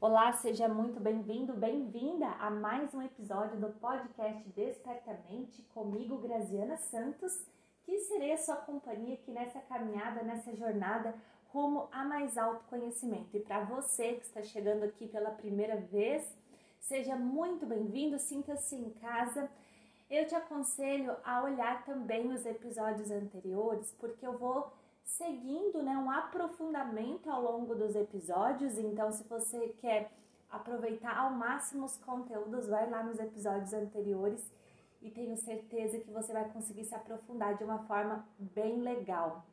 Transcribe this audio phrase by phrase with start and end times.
[0.00, 7.44] Olá, seja muito bem-vindo, bem-vinda a mais um episódio do podcast Despertamente comigo, Graziana Santos,
[7.82, 11.16] que serei a sua companhia aqui nessa caminhada, nessa jornada
[11.48, 13.36] rumo a mais alto conhecimento.
[13.36, 16.32] E para você que está chegando aqui pela primeira vez,
[16.78, 19.50] seja muito bem-vindo, sinta-se em casa.
[20.08, 24.72] Eu te aconselho a olhar também os episódios anteriores, porque eu vou
[25.08, 28.76] seguindo né, um aprofundamento ao longo dos episódios.
[28.76, 30.12] Então, se você quer
[30.50, 34.44] aproveitar ao máximo os conteúdos, vai lá nos episódios anteriores
[35.00, 39.44] e tenho certeza que você vai conseguir se aprofundar de uma forma bem legal.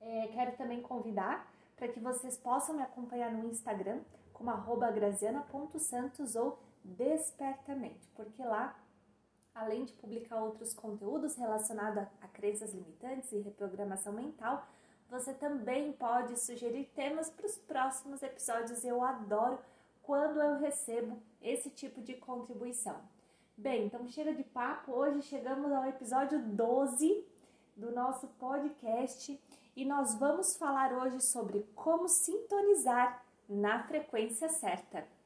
[0.00, 1.46] É, quero também convidar
[1.76, 4.00] para que vocês possam me acompanhar no Instagram
[4.32, 4.50] como
[4.92, 8.76] graziana.santos ou despertamente, porque lá
[9.58, 14.66] além de publicar outros conteúdos relacionados a crenças limitantes e reprogramação mental,
[15.10, 18.84] você também pode sugerir temas para os próximos episódios.
[18.84, 19.58] Eu adoro
[20.02, 22.96] quando eu recebo esse tipo de contribuição.
[23.56, 24.92] Bem, então chega de papo.
[24.92, 27.24] Hoje chegamos ao episódio 12
[27.76, 29.40] do nosso podcast
[29.74, 35.17] e nós vamos falar hoje sobre como sintonizar na frequência certa.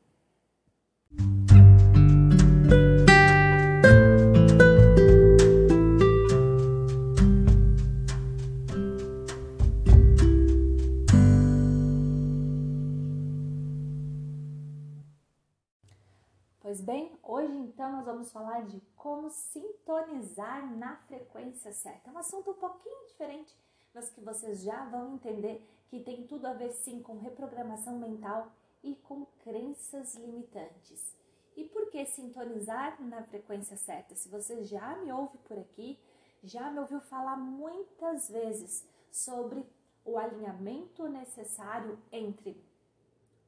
[16.72, 22.08] Pois bem, hoje então nós vamos falar de como sintonizar na frequência certa.
[22.08, 23.54] É um assunto um pouquinho diferente,
[23.92, 28.50] mas que vocês já vão entender que tem tudo a ver sim com reprogramação mental
[28.82, 31.14] e com crenças limitantes.
[31.54, 34.14] E por que sintonizar na frequência certa?
[34.14, 35.98] Se você já me ouve por aqui,
[36.42, 39.62] já me ouviu falar muitas vezes sobre
[40.06, 42.56] o alinhamento necessário entre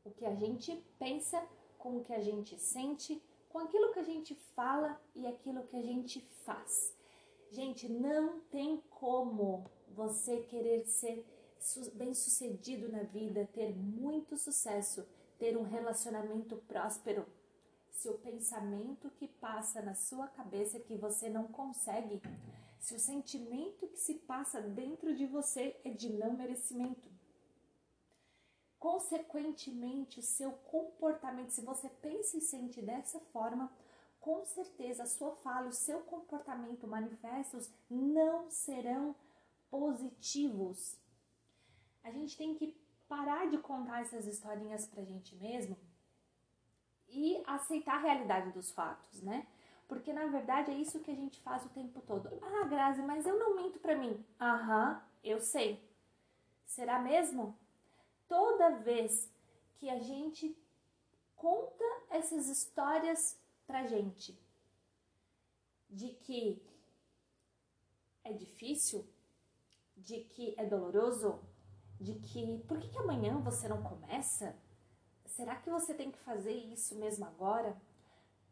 [0.05, 1.42] o que a gente pensa
[1.84, 5.77] com o que a gente sente, com aquilo que a gente fala e aquilo que
[5.77, 6.96] a gente faz.
[7.50, 11.23] Gente, não tem como você querer ser
[11.92, 15.06] bem-sucedido na vida, ter muito sucesso,
[15.39, 17.27] ter um relacionamento próspero,
[17.90, 22.23] se o pensamento que passa na sua cabeça que você não consegue,
[22.80, 27.14] se o sentimento que se passa dentro de você é de não merecimento,
[28.84, 33.72] Consequentemente, o seu comportamento, se você pensa e sente dessa forma,
[34.20, 39.17] com certeza a sua fala, o seu comportamento manifestos não serão
[39.70, 41.00] positivos.
[42.02, 42.78] A gente tem que
[43.08, 45.78] parar de contar essas historinhas pra gente mesmo
[47.08, 49.46] e aceitar a realidade dos fatos, né?
[49.89, 52.28] Porque na verdade é isso que a gente faz o tempo todo.
[52.42, 54.23] Ah, Grazi, mas eu não minto pra mim.
[54.39, 55.83] Aham, eu sei.
[56.67, 57.64] Será mesmo?
[58.34, 59.30] Toda vez
[59.77, 60.58] que a gente
[61.36, 64.36] conta essas histórias pra gente
[65.89, 66.61] de que
[68.24, 69.06] é difícil,
[69.96, 71.40] de que é doloroso,
[72.00, 74.56] de que por que, que amanhã você não começa?
[75.27, 77.80] Será que você tem que fazer isso mesmo agora?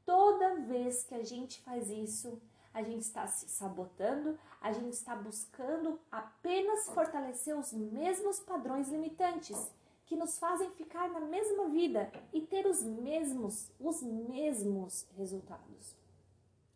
[0.06, 2.40] Toda vez que a gente faz isso,
[2.72, 9.70] a gente está se sabotando, a gente está buscando apenas fortalecer os mesmos padrões limitantes
[10.06, 15.96] que nos fazem ficar na mesma vida e ter os mesmos, os mesmos resultados.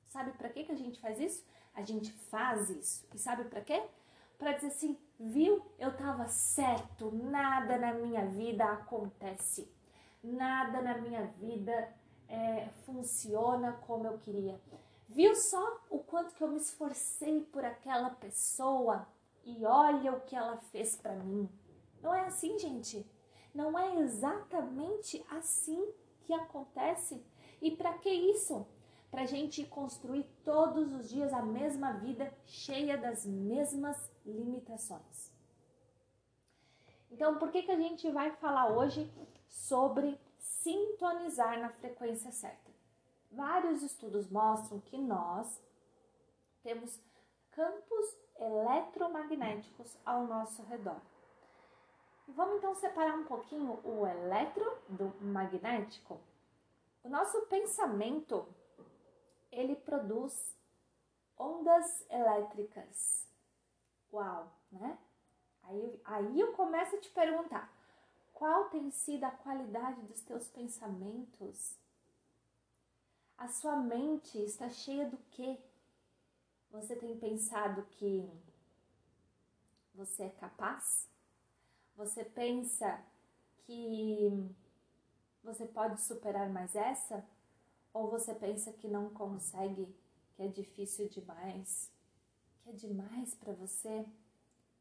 [0.09, 1.45] Sabe para que que a gente faz isso?
[1.75, 3.07] A gente faz isso.
[3.15, 3.83] E sabe para quê?
[4.39, 5.63] Para dizer assim, viu?
[5.79, 9.71] Eu estava certo, nada na minha vida acontece.
[10.23, 11.95] Nada na minha vida
[12.29, 14.59] é, funciona como eu queria.
[15.09, 19.07] Viu só o quanto que eu me esforcei por aquela pessoa
[19.45, 21.49] e olha o que ela fez para mim.
[22.03, 23.07] Não é assim, gente?
[23.55, 25.93] Não é exatamente assim
[26.25, 27.25] que acontece?
[27.63, 28.67] E para que isso?
[29.11, 35.33] Para gente construir todos os dias a mesma vida cheia das mesmas limitações.
[37.11, 39.11] Então, por que, que a gente vai falar hoje
[39.49, 42.76] sobre sintonizar na frequência certa?
[43.31, 45.61] Vários estudos mostram que nós
[46.63, 47.01] temos
[47.51, 51.01] campos eletromagnéticos ao nosso redor.
[52.29, 56.21] Vamos então separar um pouquinho o eletro do magnético.
[57.05, 58.47] O nosso pensamento,
[59.51, 60.57] ele produz
[61.39, 63.29] ondas elétricas.
[64.13, 64.99] Uau, né?
[65.63, 67.73] Aí, aí eu começo a te perguntar,
[68.35, 71.79] qual tem sido a qualidade dos teus pensamentos?
[73.39, 75.59] A sua mente está cheia do quê?
[76.71, 78.29] Você tem pensado que
[79.95, 81.09] você é capaz?
[81.97, 83.03] Você pensa
[83.59, 84.55] que
[85.43, 87.25] Você pode superar mais essa?
[87.95, 89.95] Ou você pensa que não consegue,
[90.35, 91.91] que é difícil demais,
[92.63, 94.05] que é demais para você,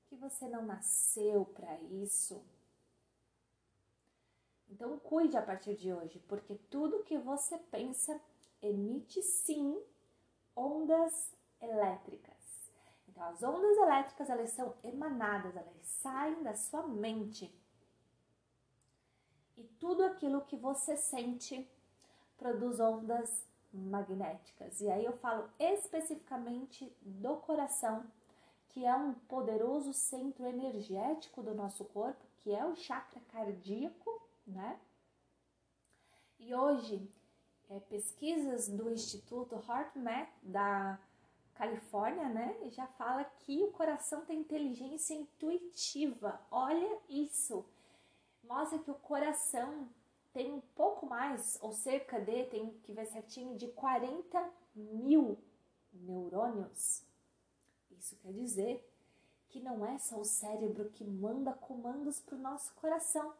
[0.07, 2.43] que você não nasceu para isso?
[4.69, 8.19] Então cuide a partir de hoje, porque tudo que você pensa
[8.65, 9.81] emite sim
[10.55, 12.35] ondas elétricas.
[13.07, 17.53] Então as ondas elétricas elas são emanadas, elas saem da sua mente.
[19.57, 21.67] E tudo aquilo que você sente
[22.37, 24.81] produz ondas magnéticas.
[24.81, 28.05] E aí eu falo especificamente do coração,
[28.69, 34.79] que é um poderoso centro energético do nosso corpo, que é o chakra cardíaco, né?
[36.39, 37.09] E hoje,
[37.69, 40.99] é, pesquisas do Instituto HeartMath da
[41.55, 46.39] Califórnia, né, já fala que o coração tem inteligência intuitiva.
[46.51, 47.65] Olha isso!
[48.43, 49.87] Mostra que o coração
[50.33, 55.37] tem um pouco mais, ou cerca de, tem que ver certinho, de 40 mil
[55.93, 57.03] neurônios.
[57.97, 58.87] Isso quer dizer
[59.47, 63.33] que não é só o cérebro que manda comandos para o nosso coração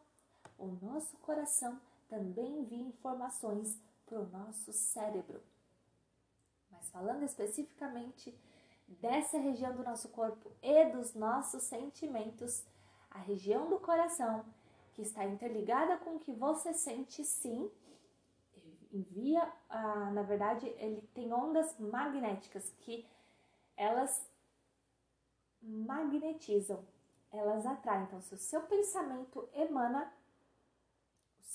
[0.58, 5.42] o nosso coração também envia informações para o nosso cérebro.
[6.72, 8.38] Mas falando especificamente
[8.88, 12.64] dessa região do nosso corpo e dos nossos sentimentos,
[13.10, 14.46] a região do coração,
[14.94, 17.70] que está interligada com o que você sente, sim,
[18.92, 23.06] envia, ah, na verdade, ele tem ondas magnéticas que
[23.76, 24.30] elas
[25.62, 26.86] magnetizam,
[27.32, 28.04] elas atraem.
[28.04, 30.14] Então, se o seu pensamento emana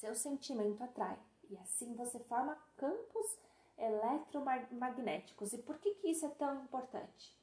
[0.01, 1.19] seu sentimento atrai.
[1.51, 3.37] E assim você forma campos
[3.77, 5.53] eletromagnéticos.
[5.53, 7.37] E por que, que isso é tão importante?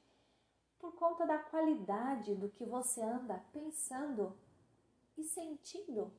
[0.80, 4.38] Por conta da qualidade do que você anda pensando
[5.18, 6.12] e sentindo.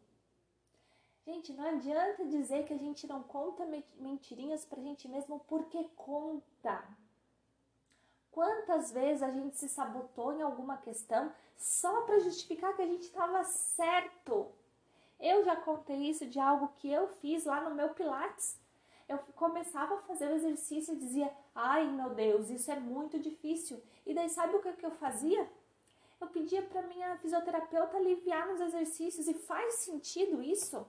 [1.24, 3.64] Gente, não adianta dizer que a gente não conta
[3.98, 6.84] mentirinhas pra gente mesmo porque conta.
[8.30, 13.02] Quantas vezes a gente se sabotou em alguma questão só para justificar que a gente
[13.02, 14.52] estava certo?
[15.18, 18.58] Eu já contei isso de algo que eu fiz lá no meu Pilates.
[19.08, 23.82] Eu começava a fazer o exercício e dizia: Ai meu Deus, isso é muito difícil.
[24.06, 25.50] E daí, sabe o que, que eu fazia?
[26.20, 30.86] Eu pedia para minha fisioterapeuta aliviar nos exercícios e faz sentido isso?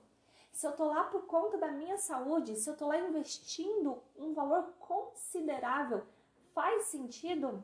[0.52, 4.34] Se eu tô lá por conta da minha saúde, se eu tô lá investindo um
[4.34, 6.06] valor considerável,
[6.54, 7.64] faz sentido?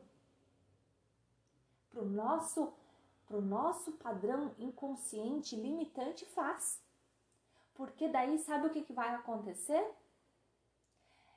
[1.90, 2.72] Para o nosso
[3.26, 6.80] para o nosso padrão inconsciente limitante faz.
[7.74, 9.84] Porque daí sabe o que, que vai acontecer?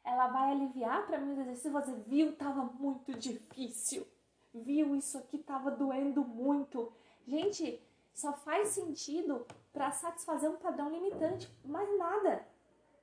[0.03, 4.07] Ela vai aliviar para mim os exercícios você viu, tava muito difícil.
[4.53, 6.91] Viu, isso aqui tava doendo muito.
[7.27, 7.81] Gente,
[8.13, 12.47] só faz sentido para satisfazer um padrão limitante, mais nada.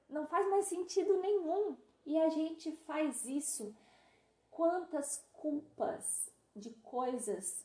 [0.08, 1.76] Não faz mais sentido nenhum.
[2.04, 3.74] E a gente faz isso.
[4.50, 7.64] Quantas culpas de coisas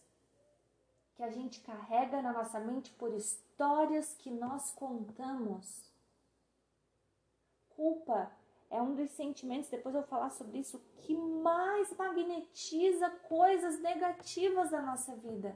[1.21, 5.94] que a gente carrega na nossa mente por histórias que nós contamos.
[7.69, 8.31] Culpa
[8.71, 14.71] é um dos sentimentos, depois eu vou falar sobre isso, que mais magnetiza coisas negativas
[14.71, 15.56] da nossa vida.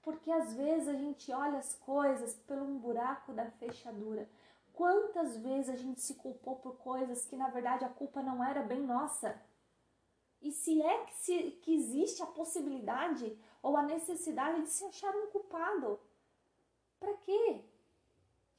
[0.00, 4.26] Porque às vezes a gente olha as coisas pelo um buraco da fechadura.
[4.72, 8.62] Quantas vezes a gente se culpou por coisas que na verdade a culpa não era
[8.62, 9.38] bem nossa?
[10.42, 15.14] E se é que, se, que existe a possibilidade ou a necessidade de se achar
[15.14, 16.00] um culpado,
[16.98, 17.60] para quê?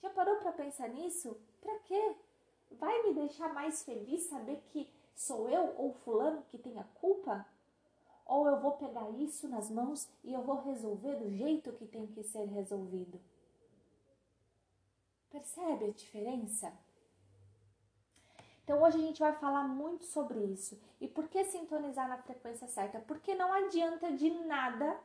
[0.02, 1.38] Já parou para pensar nisso?
[1.62, 2.16] Para quê?
[2.72, 7.46] Vai me deixar mais feliz saber que sou eu ou fulano que tem a culpa?
[8.25, 12.08] Ou eu vou pegar isso nas mãos e eu vou resolver do jeito que tem
[12.08, 13.20] que ser resolvido?
[15.30, 16.74] Percebe a diferença?
[18.63, 20.79] Então hoje a gente vai falar muito sobre isso.
[21.01, 23.00] E por que sintonizar na frequência certa?
[23.00, 24.98] Porque não adianta de nada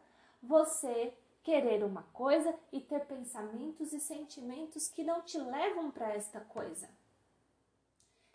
[0.42, 1.12] você
[1.42, 6.88] querer uma coisa e ter pensamentos e sentimentos que não te levam para esta coisa.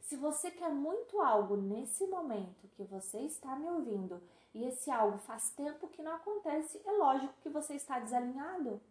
[0.02, 4.22] Se você quer muito algo nesse momento que você está me ouvindo
[4.54, 8.82] e esse algo faz tempo que não acontece, é lógico que você está desalinhado.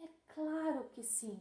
[0.00, 1.38] É claro que sim.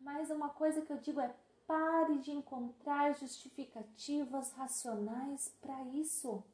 [0.00, 1.34] Mas uma coisa que eu digo é
[1.66, 6.44] Pare de encontrar justificativas racionais para isso,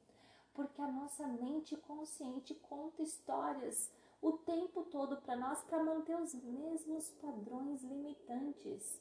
[0.55, 3.91] porque a nossa mente consciente conta histórias
[4.23, 9.01] o tempo todo para nós para manter os mesmos padrões limitantes.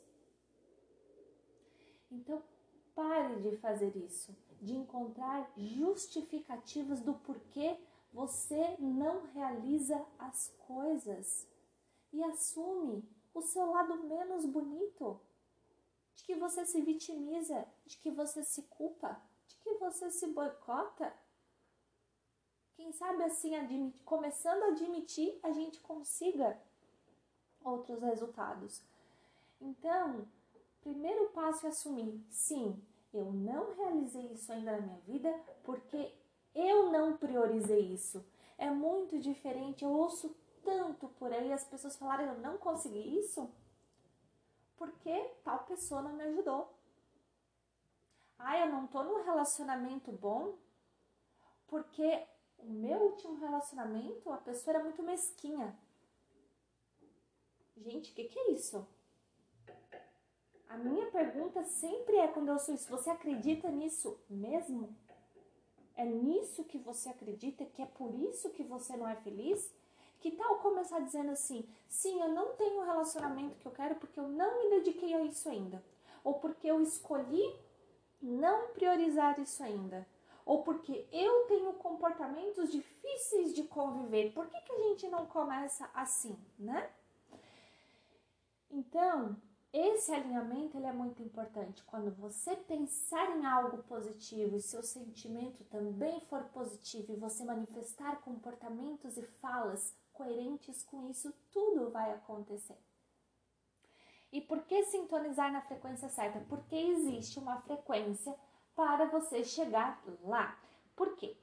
[2.11, 2.43] Então,
[2.93, 7.79] pare de fazer isso, de encontrar justificativas do porquê
[8.11, 11.47] você não realiza as coisas.
[12.13, 15.17] e assume o seu lado menos bonito,
[16.21, 21.11] de que você se vitimiza, de que você se culpa, de que você se boicota.
[22.75, 26.59] Quem sabe assim, admit, começando a admitir, a gente consiga
[27.63, 28.83] outros resultados.
[29.59, 30.27] Então,
[30.81, 32.79] primeiro passo é assumir, sim,
[33.11, 36.13] eu não realizei isso ainda na minha vida porque
[36.53, 38.23] eu não priorizei isso.
[38.59, 43.49] É muito diferente, eu ouço tanto por aí as pessoas falarem eu não consegui isso
[44.81, 46.75] porque tal pessoa não me ajudou.
[48.39, 50.55] Ah, eu não tô num relacionamento bom
[51.67, 52.25] porque
[52.57, 55.77] o meu último relacionamento a pessoa era muito mesquinha.
[57.77, 58.87] Gente, o que, que é isso?
[60.67, 64.97] A minha pergunta sempre é quando eu sou isso: você acredita nisso mesmo?
[65.95, 67.67] É nisso que você acredita?
[67.67, 69.71] Que é por isso que você não é feliz?
[70.21, 74.19] Que tal começar dizendo assim: sim, eu não tenho o relacionamento que eu quero porque
[74.19, 75.83] eu não me dediquei a isso ainda,
[76.23, 77.43] ou porque eu escolhi
[78.21, 80.07] não priorizar isso ainda,
[80.45, 84.31] ou porque eu tenho comportamentos difíceis de conviver.
[84.31, 86.87] Por que, que a gente não começa assim, né?
[88.69, 89.35] Então,
[89.73, 91.83] esse alinhamento ele é muito importante.
[91.85, 98.21] Quando você pensar em algo positivo e seu sentimento também for positivo e você manifestar
[98.21, 102.77] comportamentos e falas coerentes com isso, tudo vai acontecer.
[104.31, 106.39] E por que sintonizar na frequência certa?
[106.47, 108.33] Porque existe uma frequência
[108.75, 110.57] para você chegar lá.
[110.95, 111.35] Por quê?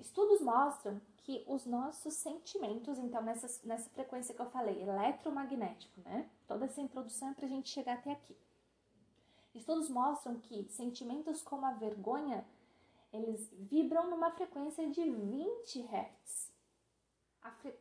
[0.00, 6.28] Estudos mostram que os nossos sentimentos, então nessa, nessa frequência que eu falei, eletromagnético, né?
[6.46, 8.36] Toda essa introdução é para a gente chegar até aqui.
[9.54, 12.44] Estudos mostram que sentimentos como a vergonha,
[13.12, 16.57] eles vibram numa frequência de 20 Hz.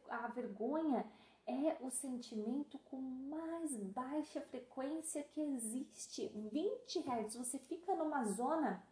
[0.10, 1.06] A, a vergonha
[1.46, 7.36] é o sentimento com mais baixa frequência que existe, 20 Hz.
[7.36, 8.84] Você fica numa zona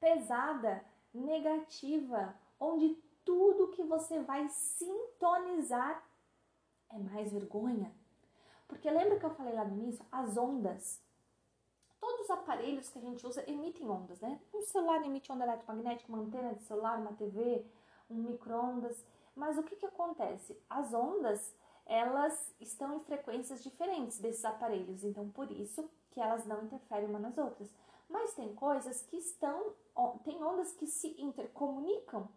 [0.00, 6.02] pesada, negativa, onde tudo que você vai sintonizar
[6.90, 7.92] é mais vergonha.
[8.66, 10.04] Porque lembra que eu falei lá no início?
[10.10, 11.02] As ondas.
[12.00, 14.40] Todos os aparelhos que a gente usa emitem ondas, né?
[14.54, 17.66] Um celular emite onda eletromagnética, uma antena de celular, uma TV,
[18.10, 19.04] um micro-ondas.
[19.34, 20.60] Mas o que, que acontece?
[20.68, 21.54] As ondas,
[21.86, 27.22] elas estão em frequências diferentes desses aparelhos, então por isso que elas não interferem umas
[27.22, 27.72] nas outras.
[28.08, 29.74] Mas tem coisas que estão,
[30.24, 32.28] tem ondas que se intercomunicam,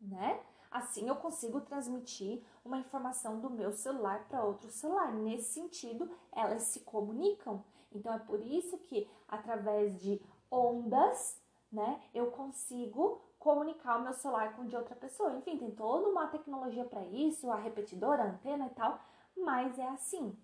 [0.00, 0.42] né?
[0.70, 5.12] Assim eu consigo transmitir uma informação do meu celular para outro celular.
[5.12, 7.64] Nesse sentido, elas se comunicam.
[7.90, 14.54] Então é por isso que através de ondas, né, eu consigo comunicar o meu celular
[14.56, 15.36] com de outra pessoa.
[15.36, 19.00] Enfim, tem toda uma tecnologia para isso, a repetidora, a antena e tal,
[19.36, 20.36] mas é assim.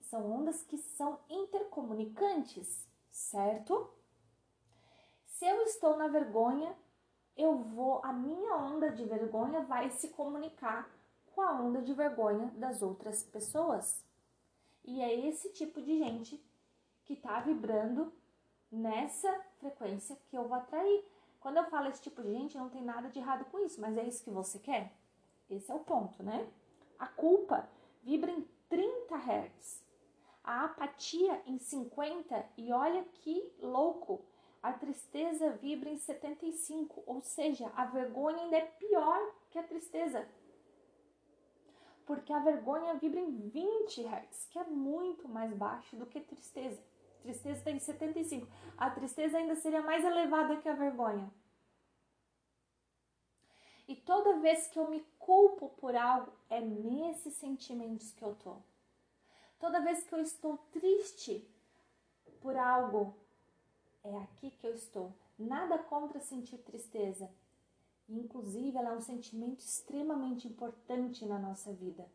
[0.00, 3.90] São ondas que são intercomunicantes, certo?
[5.26, 6.76] Se eu estou na vergonha,
[7.36, 10.88] eu vou, a minha onda de vergonha vai se comunicar
[11.34, 14.04] com a onda de vergonha das outras pessoas.
[14.84, 16.44] E é esse tipo de gente
[17.04, 18.12] que está vibrando
[18.70, 21.04] nessa frequência que eu vou atrair.
[21.44, 23.98] Quando eu falo esse tipo de gente, não tem nada de errado com isso, mas
[23.98, 24.94] é isso que você quer?
[25.50, 26.50] Esse é o ponto, né?
[26.98, 27.68] A culpa
[28.02, 29.84] vibra em 30 Hz,
[30.42, 34.24] a apatia em 50 e olha que louco,
[34.62, 40.26] a tristeza vibra em 75, ou seja, a vergonha ainda é pior que a tristeza.
[42.06, 46.82] Porque a vergonha vibra em 20 Hz, que é muito mais baixo do que tristeza.
[47.24, 48.46] Tristeza está em 75.
[48.76, 51.32] A tristeza ainda seria mais elevada que a vergonha.
[53.88, 58.56] E toda vez que eu me culpo por algo, é nesses sentimentos que eu tô.
[59.58, 61.42] Toda vez que eu estou triste
[62.42, 63.16] por algo,
[64.02, 65.10] é aqui que eu estou.
[65.38, 67.30] Nada contra sentir tristeza.
[68.06, 72.06] Inclusive, ela é um sentimento extremamente importante na nossa vida.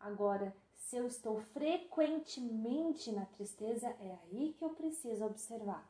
[0.00, 5.86] Agora, se eu estou frequentemente na tristeza, é aí que eu preciso observar.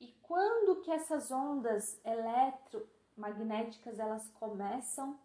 [0.00, 5.18] E quando que essas ondas eletromagnéticas elas começam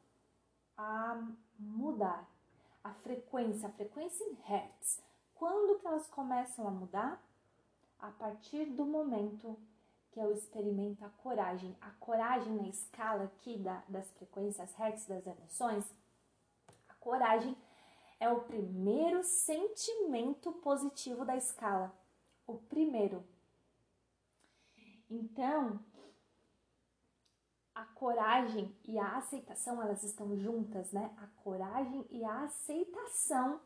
[0.75, 1.21] a
[1.57, 2.27] mudar?
[2.83, 5.01] A frequência, a frequência em hertz.
[5.35, 7.23] Quando que elas começam a mudar?
[7.97, 9.57] A partir do momento
[10.11, 11.75] que eu experimento a coragem.
[11.79, 15.85] A coragem na escala aqui da, das frequências hertz das emoções,
[17.03, 17.55] coragem
[18.17, 21.93] é o primeiro sentimento positivo da escala.
[22.47, 23.21] O primeiro.
[25.09, 25.79] Então,
[27.75, 31.13] a coragem e a aceitação, elas estão juntas, né?
[31.17, 33.59] A coragem e a aceitação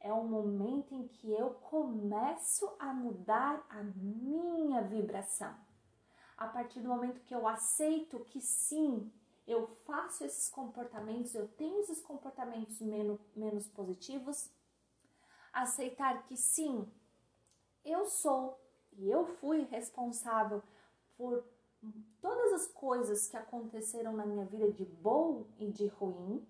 [0.00, 5.54] é o momento em que eu começo a mudar a minha vibração.
[6.36, 9.10] A partir do momento que eu aceito que sim,
[9.48, 14.50] eu faço esses comportamentos, eu tenho esses comportamentos menos, menos positivos,
[15.52, 16.86] aceitar que sim,
[17.82, 18.60] eu sou
[18.92, 20.62] e eu fui responsável
[21.16, 21.42] por
[22.20, 26.46] todas as coisas que aconteceram na minha vida de bom e de ruim.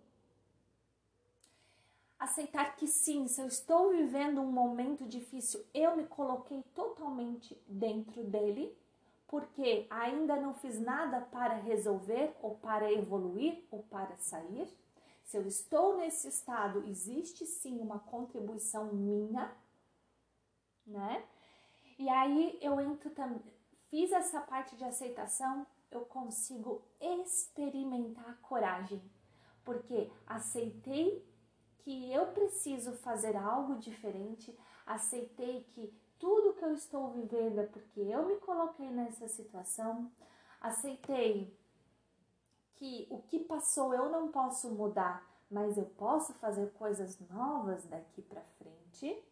[2.19, 8.25] Aceitar que sim, se eu estou vivendo um momento difícil, eu me coloquei totalmente dentro
[8.25, 8.77] dele
[9.29, 14.67] porque ainda não fiz nada para resolver ou para evoluir ou para sair.
[15.23, 19.55] Se eu estou nesse estado, existe sim uma contribuição minha,
[20.87, 21.23] né?
[21.99, 23.53] E aí eu entro também,
[23.91, 29.03] fiz essa parte de aceitação, eu consigo experimentar coragem,
[29.63, 31.23] porque aceitei
[31.81, 38.01] que eu preciso fazer algo diferente, aceitei que tudo que eu estou vivendo é porque
[38.01, 40.11] eu me coloquei nessa situação,
[40.61, 41.57] aceitei
[42.75, 48.23] que o que passou eu não posso mudar, mas eu posso fazer coisas novas daqui
[48.23, 49.25] para frente.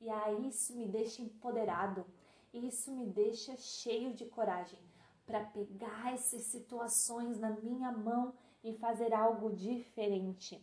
[0.00, 2.06] E aí isso me deixa empoderado,
[2.52, 4.78] isso me deixa cheio de coragem
[5.26, 10.62] para pegar essas situações na minha mão e fazer algo diferente.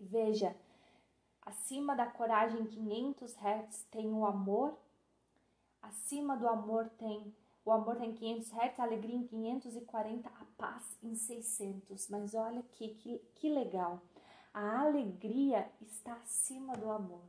[0.00, 0.56] Veja,
[1.48, 4.76] Acima da coragem 500 Hz tem o amor.
[5.80, 10.98] Acima do amor tem o amor tem 500 Hz, a alegria em 540, a paz
[11.02, 12.08] em 600.
[12.08, 14.02] Mas olha aqui, que, que legal.
[14.52, 17.24] A alegria está acima do amor.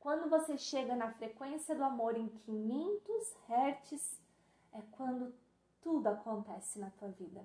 [0.00, 4.20] Quando você chega na frequência do amor em 500 Hz,
[4.72, 5.32] é quando
[5.80, 7.44] tudo acontece na tua vida.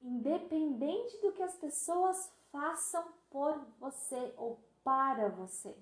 [0.00, 5.76] Independente do que as pessoas façam por você ou para você.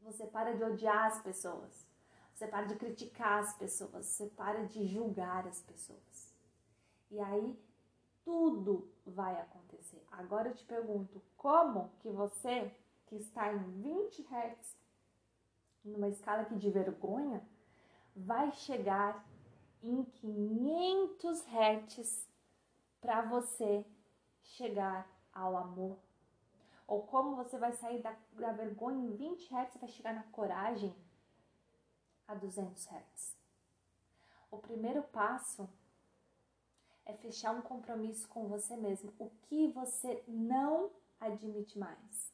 [0.00, 1.86] Você para de odiar as pessoas.
[2.32, 4.06] Você para de criticar as pessoas.
[4.06, 6.34] Você para de julgar as pessoas.
[7.10, 7.62] E aí
[8.24, 10.02] tudo vai acontecer.
[10.10, 12.74] Agora eu te pergunto, como que você
[13.06, 14.76] que está em 20 Hz,
[15.84, 17.46] numa escala aqui de vergonha,
[18.16, 19.26] vai chegar
[19.82, 22.28] em 500 Hz
[23.00, 23.84] para você
[24.42, 25.96] chegar ao amor?
[26.86, 30.22] Ou como você vai sair da, da vergonha em 20 Hz e vai chegar na
[30.24, 30.94] coragem
[32.26, 33.36] a 200 Hz?
[34.50, 35.68] O primeiro passo
[37.04, 39.12] é fechar um compromisso com você mesmo.
[39.18, 42.32] O que você não admite mais?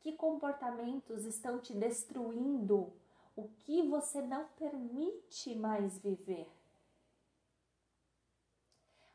[0.00, 2.92] Que comportamentos estão te destruindo?
[3.36, 6.50] O que você não permite mais viver?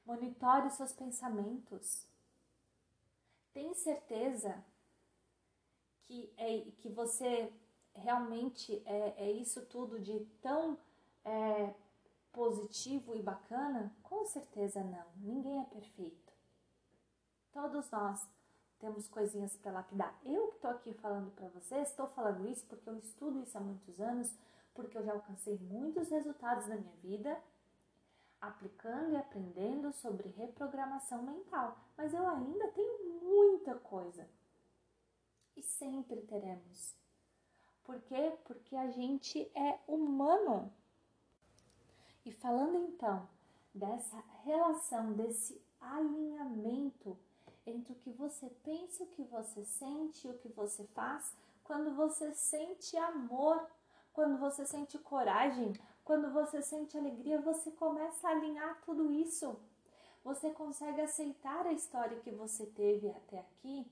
[0.06, 2.07] Monitore seus pensamentos.
[3.58, 4.64] Tem certeza
[6.04, 7.52] que, é, que você
[7.96, 10.78] realmente é, é isso tudo de tão
[11.26, 11.74] é,
[12.32, 13.92] positivo e bacana?
[14.04, 15.08] Com certeza não.
[15.16, 16.32] Ninguém é perfeito.
[17.52, 18.30] Todos nós
[18.78, 20.16] temos coisinhas para lapidar.
[20.24, 23.62] Eu que estou aqui falando para vocês, estou falando isso porque eu estudo isso há
[23.62, 24.38] muitos anos,
[24.76, 27.36] porque eu já alcancei muitos resultados na minha vida
[28.42, 34.28] aplicando e aprendendo sobre reprogramação mental, mas eu ainda tenho muita coisa.
[35.56, 36.96] E sempre teremos.
[37.84, 38.38] Por quê?
[38.46, 40.72] Porque a gente é humano.
[42.26, 43.28] E falando então
[43.74, 47.18] dessa relação, desse alinhamento
[47.66, 52.34] entre o que você pensa, o que você sente o que você faz, quando você
[52.34, 53.66] sente amor,
[54.14, 55.74] quando você sente coragem,
[56.08, 59.60] quando você sente alegria, você começa a alinhar tudo isso.
[60.24, 63.86] Você consegue aceitar a história que você teve até aqui,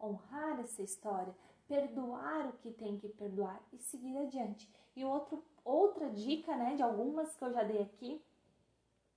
[0.00, 1.32] honrar essa história,
[1.68, 4.68] perdoar o que tem que perdoar e seguir adiante.
[4.96, 8.20] E outro, outra dica, né, de algumas que eu já dei aqui,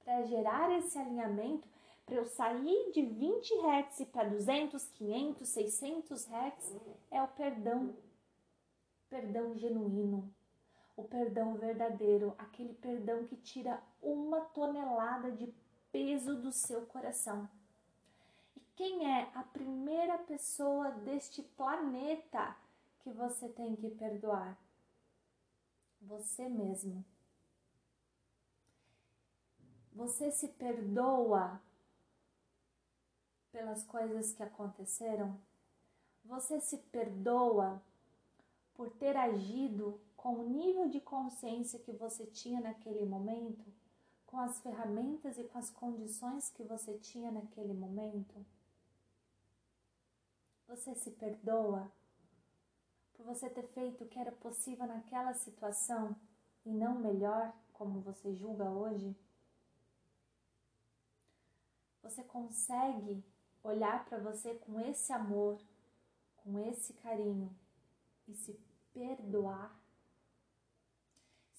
[0.04, 1.68] para gerar esse alinhamento,
[2.06, 6.76] para eu sair de 20 Hz para 200, 500, 600 Hz,
[7.10, 7.96] é o perdão.
[9.10, 10.32] Perdão genuíno,
[11.00, 15.54] o perdão verdadeiro, aquele perdão que tira uma tonelada de
[15.92, 17.50] peso do seu coração.
[18.56, 22.56] E quem é a primeira pessoa deste planeta
[23.00, 24.58] que você tem que perdoar?
[26.02, 27.04] Você mesmo.
[29.94, 31.62] Você se perdoa
[33.52, 35.40] pelas coisas que aconteceram?
[36.26, 37.82] Você se perdoa
[38.76, 43.66] por ter agido com o nível de consciência que você tinha naquele momento,
[44.26, 48.46] com as ferramentas e com as condições que você tinha naquele momento?
[50.68, 51.90] Você se perdoa
[53.14, 56.14] por você ter feito o que era possível naquela situação
[56.66, 59.16] e não melhor, como você julga hoje?
[62.04, 63.24] Você consegue
[63.64, 65.58] olhar para você com esse amor,
[66.36, 67.56] com esse carinho
[68.28, 68.60] e se
[68.94, 69.79] perdoar?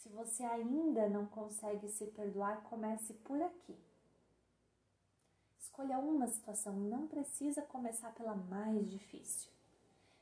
[0.00, 3.78] Se você ainda não consegue se perdoar, comece por aqui.
[5.58, 9.50] Escolha uma situação, não precisa começar pela mais difícil.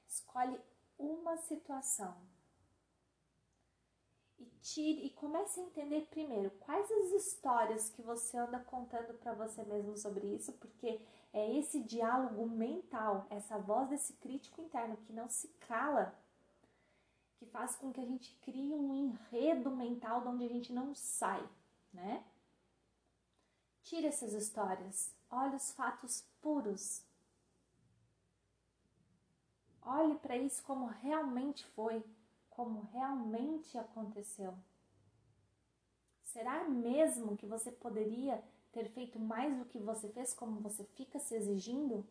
[0.09, 0.61] Escolhe
[0.99, 2.17] uma situação
[4.37, 9.33] e tire e comece a entender primeiro quais as histórias que você anda contando para
[9.33, 11.01] você mesmo sobre isso, porque
[11.33, 16.19] é esse diálogo mental, essa voz desse crítico interno que não se cala,
[17.39, 20.95] que faz com que a gente crie um enredo mental de onde a gente não
[20.95, 21.49] sai,
[21.93, 22.25] né?
[23.83, 27.03] Tire essas histórias, olhe os fatos puros,
[29.91, 32.05] Olhe para isso como realmente foi,
[32.51, 34.55] como realmente aconteceu.
[36.25, 41.19] Será mesmo que você poderia ter feito mais do que você fez, como você fica
[41.19, 42.07] se exigindo?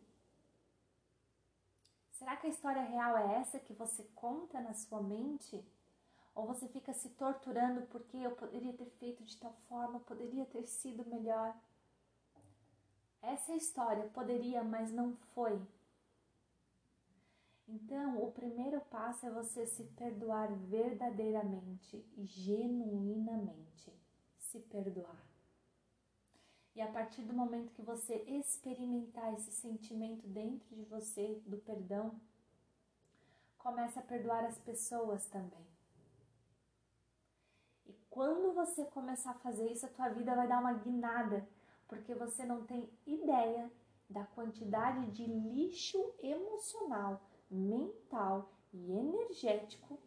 [2.18, 5.64] Será que a história real é essa que você conta na sua mente?
[6.34, 10.66] Ou você fica se torturando porque eu poderia ter feito de tal forma, poderia ter
[10.66, 11.54] sido melhor?
[13.22, 15.62] Essa é a história, poderia, mas não foi.
[17.68, 23.92] Então, o primeiro passo é você se perdoar verdadeiramente e genuinamente.
[24.40, 25.27] Se perdoar.
[26.78, 32.14] E a partir do momento que você experimentar esse sentimento dentro de você do perdão,
[33.58, 35.66] comece a perdoar as pessoas também.
[37.84, 41.48] E quando você começar a fazer isso, a tua vida vai dar uma guinada,
[41.88, 43.68] porque você não tem ideia
[44.08, 49.98] da quantidade de lixo emocional mental e energético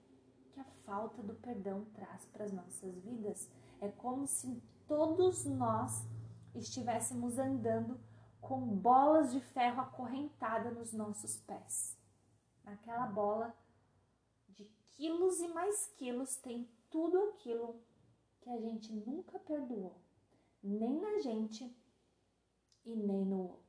[0.53, 3.49] que a falta do perdão traz para as nossas vidas.
[3.81, 6.07] É como se todos nós
[6.55, 7.99] estivéssemos andando
[8.39, 11.97] com bolas de ferro acorrentada nos nossos pés.
[12.63, 13.55] Naquela bola
[14.49, 17.79] de quilos e mais quilos tem tudo aquilo
[18.41, 19.95] que a gente nunca perdoou,
[20.63, 21.63] nem na gente
[22.85, 23.61] e nem no outro.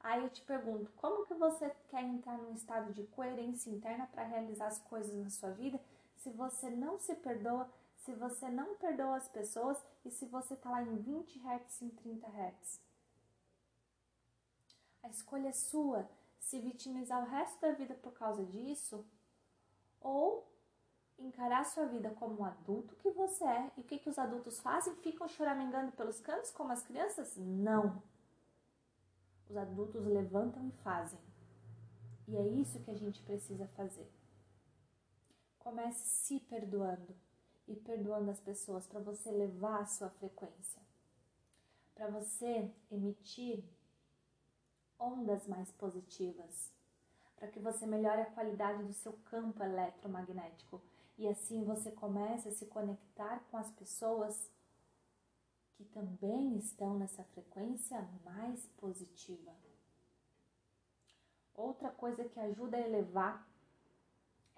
[0.00, 4.24] Aí eu te pergunto, como que você quer entrar num estado de coerência interna para
[4.24, 5.80] realizar as coisas na sua vida
[6.16, 7.70] se você não se perdoa,
[8.08, 11.90] se você não perdoa as pessoas e se você está lá em 20 Hz, em
[11.90, 12.80] 30 Hz?
[15.02, 16.08] A escolha é sua
[16.40, 19.04] se vitimizar o resto da vida por causa disso
[20.00, 20.50] ou
[21.18, 23.72] encarar sua vida como um adulto que você é.
[23.76, 24.96] E o que, que os adultos fazem?
[24.96, 27.36] Ficam choramingando pelos cantos como as crianças?
[27.36, 28.02] Não
[29.50, 31.20] os adultos levantam e fazem.
[32.26, 34.10] E é isso que a gente precisa fazer.
[35.58, 37.27] Comece se perdoando
[37.68, 40.82] e perdoando as pessoas para você levar a sua frequência,
[41.94, 43.62] para você emitir
[44.98, 46.72] ondas mais positivas,
[47.36, 50.82] para que você melhore a qualidade do seu campo eletromagnético.
[51.16, 54.50] E assim você comece a se conectar com as pessoas
[55.74, 59.52] que também estão nessa frequência mais positiva.
[61.54, 63.47] Outra coisa que ajuda a elevar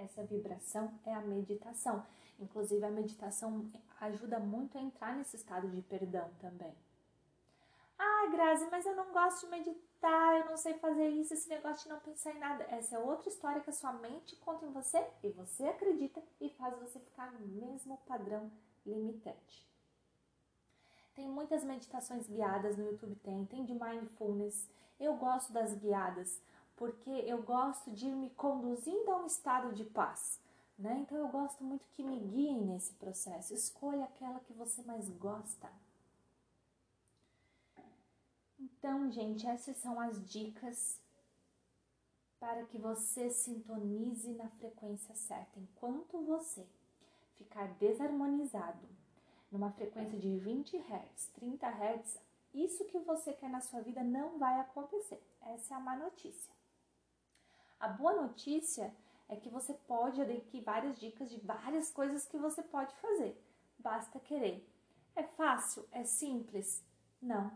[0.01, 2.05] essa vibração é a meditação.
[2.39, 6.75] Inclusive, a meditação ajuda muito a entrar nesse estado de perdão também.
[7.99, 11.83] Ah, Grazi, mas eu não gosto de meditar, eu não sei fazer isso, esse negócio
[11.83, 12.65] de não pensar em nada.
[12.71, 16.49] Essa é outra história que a sua mente conta em você e você acredita e
[16.51, 18.51] faz você ficar no mesmo padrão
[18.87, 19.69] limitante.
[21.15, 24.67] Tem muitas meditações guiadas no YouTube, tem, tem de mindfulness.
[24.99, 26.41] Eu gosto das guiadas,
[26.81, 30.41] porque eu gosto de ir me conduzindo a um estado de paz.
[30.79, 31.01] Né?
[31.01, 33.53] Então eu gosto muito que me guiem nesse processo.
[33.53, 35.71] Escolha aquela que você mais gosta.
[38.59, 40.99] Então, gente, essas são as dicas
[42.39, 45.61] para que você sintonize na frequência certa.
[45.61, 46.67] Enquanto você
[47.37, 48.89] ficar desarmonizado,
[49.53, 52.19] numa frequência de 20 Hz, 30 Hz,
[52.55, 55.23] isso que você quer na sua vida não vai acontecer.
[55.43, 56.60] Essa é a má notícia.
[57.81, 58.95] A boa notícia
[59.27, 63.43] é que você pode, aqui várias dicas de várias coisas que você pode fazer.
[63.79, 64.69] Basta querer.
[65.17, 65.89] É fácil?
[65.91, 66.85] É simples?
[67.23, 67.51] Não,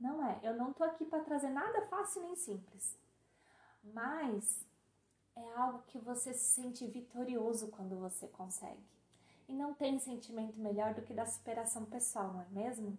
[0.00, 0.40] não é.
[0.42, 2.98] Eu não tô aqui para trazer nada fácil nem simples.
[3.84, 4.66] Mas
[5.36, 8.82] é algo que você se sente vitorioso quando você consegue.
[9.46, 12.98] E não tem sentimento melhor do que da superação pessoal, não é mesmo?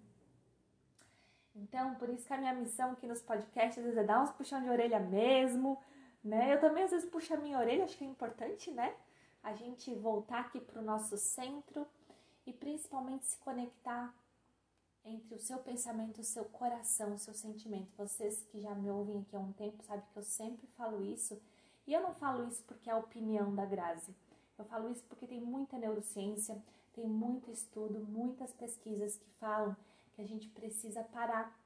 [1.56, 4.70] Então, por isso que a minha missão aqui nos podcasts é dar uns puxão de
[4.70, 5.82] orelha mesmo,
[6.28, 6.54] né?
[6.54, 8.96] Eu também às vezes puxo a minha orelha, acho que é importante, né?
[9.42, 11.88] A gente voltar aqui para o nosso centro
[12.46, 14.14] e principalmente se conectar
[15.06, 17.90] entre o seu pensamento, o seu coração, o seu sentimento.
[17.98, 21.42] Vocês que já me ouvem aqui há um tempo sabem que eu sempre falo isso.
[21.86, 24.14] E eu não falo isso porque é a opinião da Grazi.
[24.58, 26.62] Eu falo isso porque tem muita neurociência,
[26.94, 29.78] tem muito estudo, muitas pesquisas que falam
[30.14, 31.58] que a gente precisa parar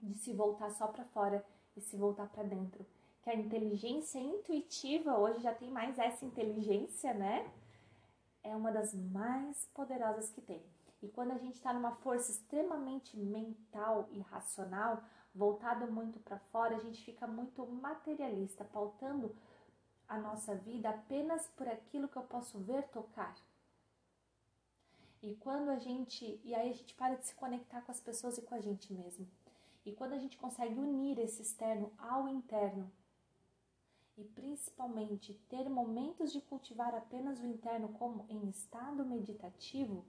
[0.00, 1.44] de se voltar só para fora
[1.76, 2.86] e se voltar para dentro.
[3.22, 7.50] Que a inteligência intuitiva, hoje já tem mais essa inteligência, né?
[8.42, 10.62] É uma das mais poderosas que tem.
[11.02, 15.02] E quando a gente está numa força extremamente mental e racional,
[15.34, 19.34] voltado muito para fora, a gente fica muito materialista, pautando
[20.08, 23.36] a nossa vida apenas por aquilo que eu posso ver, tocar.
[25.22, 26.40] E quando a gente.
[26.42, 28.92] E aí a gente para de se conectar com as pessoas e com a gente
[28.92, 29.28] mesmo.
[29.84, 32.90] E quando a gente consegue unir esse externo ao interno,
[34.20, 40.04] e principalmente ter momentos de cultivar apenas o interno como em estado meditativo,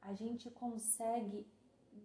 [0.00, 1.46] a gente consegue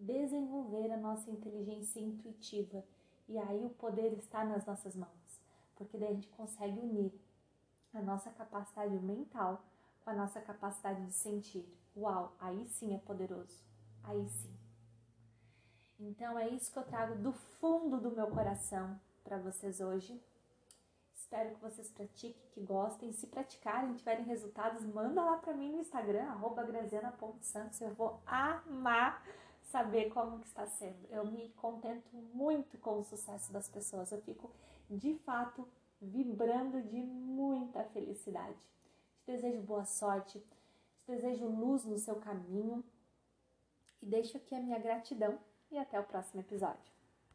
[0.02, 2.84] desenvolver a nossa inteligência intuitiva
[3.30, 5.42] e aí o poder está nas nossas mãos,
[5.76, 7.14] porque daí a gente consegue unir
[7.94, 9.64] a nossa capacidade mental
[10.04, 11.66] com a nossa capacidade de sentir.
[11.96, 13.64] Uau, aí sim é poderoso.
[14.04, 14.54] Aí sim.
[15.98, 20.20] Então é isso que eu trago do fundo do meu coração para vocês hoje.
[21.34, 23.12] Espero que vocês pratiquem, que gostem.
[23.12, 26.28] Se praticarem, tiverem resultados, manda lá para mim no Instagram,
[26.67, 27.82] graziana.santos.
[27.82, 29.26] Eu vou amar
[29.63, 31.08] saber como que está sendo.
[31.10, 34.12] Eu me contento muito com o sucesso das pessoas.
[34.12, 34.52] Eu fico,
[34.88, 35.67] de fato,
[36.00, 38.54] vibrando de muita felicidade.
[39.26, 42.84] Te desejo boa sorte, te desejo luz no seu caminho
[44.04, 45.39] e deixo aqui a minha gratidão
[45.72, 46.92] e até o próximo episódio.